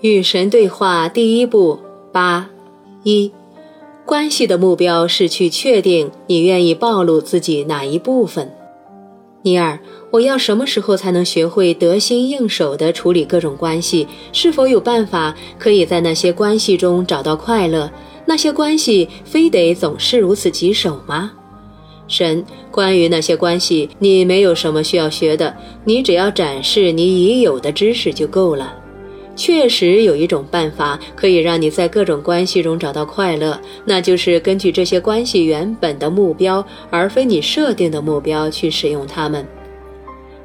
[0.00, 1.76] 与神对话第一步
[2.12, 2.48] 八
[3.02, 3.32] 一，
[4.06, 8.54] 关系的目标是去确定你愿意暴露自己哪一部分。
[9.42, 9.80] 尼尔，
[10.12, 14.06] 我要什么时候才能学会得心应手地处理各种关系？
[14.32, 17.90] 是否有办法可以在那些关系中找到快乐？
[18.24, 21.32] 那些关系非得总是如此棘手吗？
[22.06, 28.76] 神，关于那些关系，你没有什么需要学的，你只要展示你已有的知识就够了。
[29.38, 39.46] 确实有一种办法可以让你在各种关系中找到快乐，那就是根据这些关系原本的目标，而非你设定的目标去使用它们。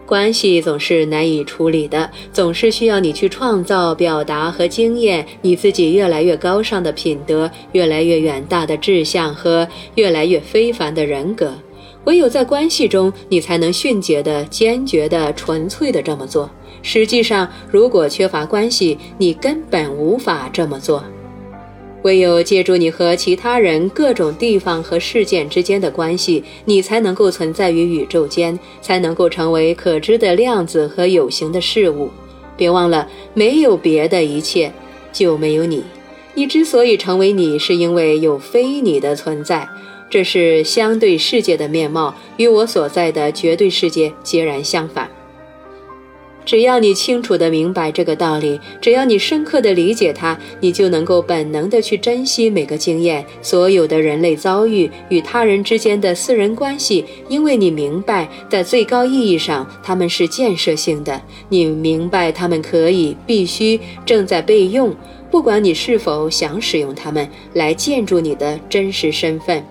[0.05, 11.53] 关系总是难以处理的，总是需要你去创造、表达和经验你自己越来越高尚的品德、越来越远大的志向和越来越非凡的人格。
[12.03, 16.52] 唯有在关系中，你才能迅捷的、坚决的、纯粹的这么做。
[16.84, 21.03] 实际上，如果缺乏关系，你根本无法这么做。
[22.03, 32.09] 唯有借助你和其他人、各种地方和事件之间的关系，你才能够存在于宇宙间，才能够成为可知的量子和有形的事物。
[32.58, 34.72] 别忘了，没有别的一切，
[35.14, 35.81] 就没有你。
[36.34, 39.70] 你之所以成为你，是因为有非你的存在。
[40.09, 45.09] 这是相对世界的面貌，与我所在的绝对世界截然相反。
[46.45, 61.22] 只要你清楚地明白这个道理，只要你深刻地理解它，你就能够本能地去珍惜每个经验、所有的人类遭遇与他人之间的私人关系，因为你明白，在最高意义上，他们是建设性的。
[61.50, 64.94] 你明白，他们可以、必须、正在被用，
[65.31, 69.63] 不管你是否想使用它们来建筑你的真实身份。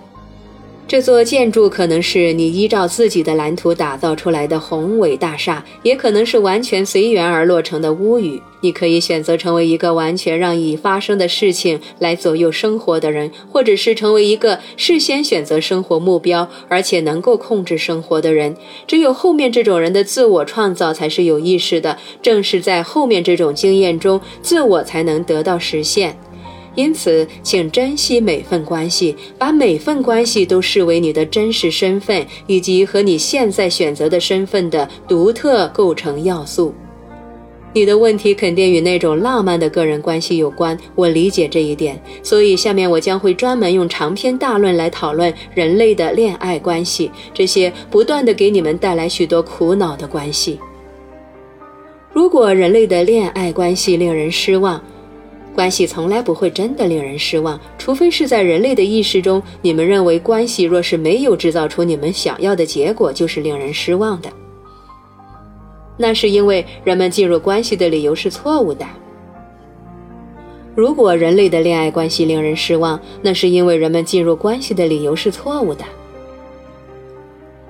[0.85, 8.39] 这座建筑可能是你依照自己的蓝图打造出来的宏伟大厦，也可能是完全随缘而落成的屋宇。
[8.61, 18.55] 你可以选择成为一个完全让已发生的事情来左右生活的人，或者是成为一个事先选择生活目标而且能够控制生活的人。
[18.85, 26.17] 只有后面这种人的自我创造才是有意识的，正是在后面这种经验中，自我才能得到实现。
[26.75, 36.73] 因此，请珍惜每份关系，把每份关系都视为你的真实身份，以及和你现在选择的身份的独特构成要素。
[37.75, 41.99] 你的问题肯定与那种浪漫的个人关系有关，我理解这一点。
[42.21, 50.59] 所以，下面我将会专门用长篇大论来讨论人类的恋爱关系，这些不断的给你们带来许多苦恼的关系。
[52.11, 54.79] 如果人类的恋爱关系令人失望，
[55.53, 64.29] 关系从来不会真的令人失望，除非是在人类的意识中，你们认为关系若是没有制造出你们想要的结果，就是令人失望的。
[65.95, 68.83] 那是因为人们进入关系的理由是错误的。
[70.75, 75.85] 如果人类的恋爱关系令人失望，那是因为人们进入关系的理由是错误的。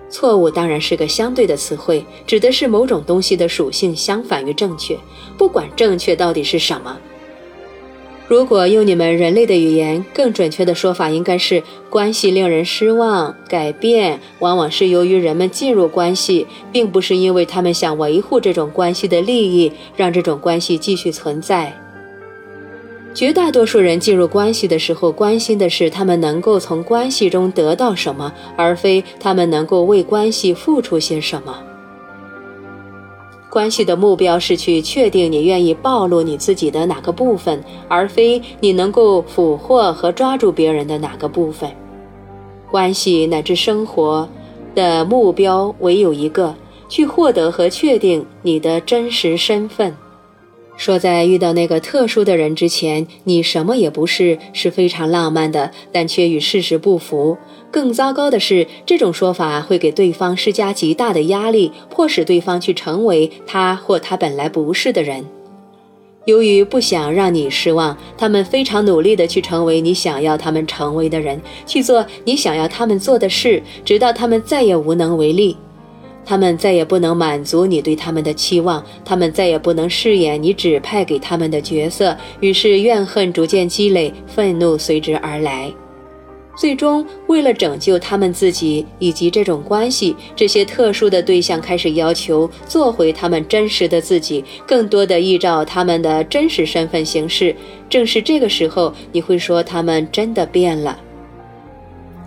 [0.10, 4.98] 错误当然是个相对的词汇，指的是某种东西的属性相反于正确，
[5.38, 6.98] 不管正确到底是什么。
[8.34, 21.72] 如果用你们人类的语言，更准确的说法应该是：关系令人失望，改变往往是由于人们进入关系，并不是因为他们想维护这种关系的利益，让这种关系继续存在。
[23.14, 31.56] 绝大多数人进入关系的时候，关心的是他们能够从关系中得到什么，而非他们能够为关系付出些什么。
[33.54, 41.70] 关系的目标是去确定你愿意暴露你自己的哪个部分，而非你能够俘获和抓住别人的哪个部分。
[42.72, 44.28] 关系乃至生活
[44.74, 46.56] 的目标唯有一个：
[46.90, 49.96] 去获得和确定你的真实身份。
[50.84, 57.38] 说在遇到那个特殊的人之前，你什么也不是，是非常浪漫的，但却与事实不符。
[57.72, 65.24] 更糟糕的是，这种说法会给对方施加极大的压力，迫使对方去成为他或他本来不是的人。
[66.26, 75.56] 由于不想让你失望，他们非常努力地去成为你想要他们成为的人，去做你想要他们做的事，直到他们再也无能为力。
[76.26, 85.72] 他们再也不能满足你对他们的期望，他们再也不能饰演你指派给他们的角色，于是怨恨逐渐积累，愤怒随之而来。
[86.56, 97.56] 最终，为了拯救他们自己以及这种关系，这些特殊的对象开始要求做回他们真实的自己，更多的依照他们的真实身份行事。
[97.90, 100.96] 正是这个时候，你会说他们真的变了。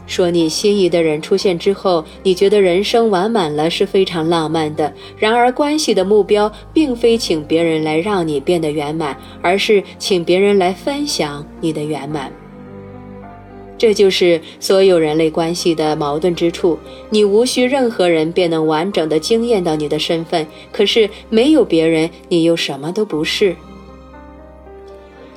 [0.07, 4.93] 说你心仪的人出现之后，你觉得人生完满了是非常浪漫的。
[5.19, 12.33] 然而，关系的目标并非请别人来让你变得圆满，而是请别人来分享你的圆满。
[13.79, 16.79] 这就是所有人类关系的矛盾之处。
[17.11, 23.55] 你无需任何人便能完整的惊艳到你的身份，可是没有别人，你又什么都不是。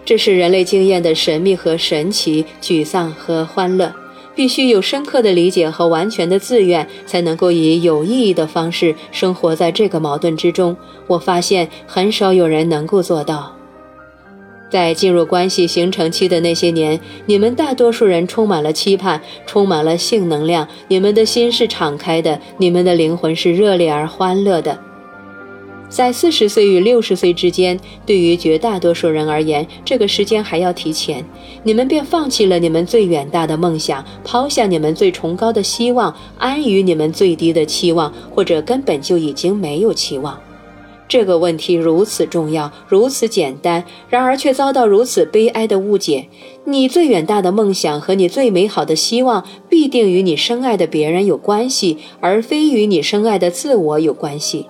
[0.05, 3.93] 这是人类经验的神秘和神奇，沮丧和欢乐。
[4.39, 10.77] 必须有深刻的理解和完全的自愿，才能够以有意义的方式生活在这个矛盾之中。
[11.07, 13.53] 我发现很少有人能够做到。
[14.71, 24.79] 在进入关系形成期的那些年，你们大多数人充满了期盼，充满了性能量，你们的心是敞开的，你们的灵魂是热烈而欢乐的。
[25.89, 31.25] 在四十岁与六十岁之间，对于绝大多数人而言，这个时间还要提前。
[31.63, 40.39] 你们便放弃了你们最远大的梦想，抛下你们最崇高的希望，安于你们最低的期望，或者根本就已经没有期望。
[41.07, 46.27] 这个问题如此重要，如此简单，然而却遭到如此悲哀的误解。
[46.65, 54.67] 你最远大的梦想和你最美好的希望，必定与你深爱的别人有关系，而非与你深爱的自我有关系。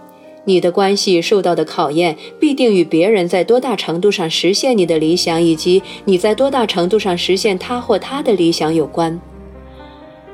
[0.49, 9.21] 你的关系受到的考验，必定与别人在多大程度上实现你的理想，以及你在多大程度上实现他或他的理想有关。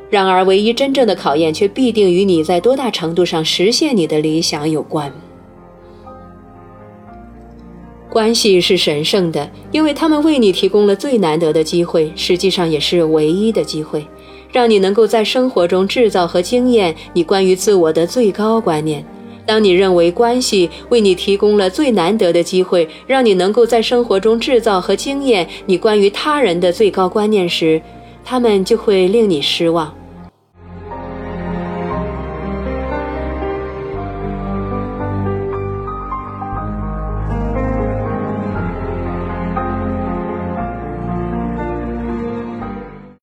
[0.10, 5.12] 然而，唯一真正的考验却必定与你在多大程度上实现你的理想有关。
[8.10, 14.08] 关系是神圣的，因为他们为你提供了最难得的机会，实际上也是唯一的机会，
[14.54, 19.06] 让你能够在生活中制造和经验你关于自我的最高观念。
[19.46, 27.82] 当你认为关系为你提供了最难得的机会，让你能够在生活中制造和经验你关于他人的最高观念时，
[28.24, 29.94] 他们就会令你失望。